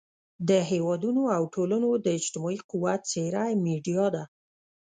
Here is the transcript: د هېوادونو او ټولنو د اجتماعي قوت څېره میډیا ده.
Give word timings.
د 0.49 0.51
هېوادونو 0.69 1.23
او 1.35 1.43
ټولنو 1.53 1.89
د 2.05 2.07
اجتماعي 2.19 2.59
قوت 2.69 3.01
څېره 3.11 3.43
میډیا 3.65 4.05
ده. 4.15 4.23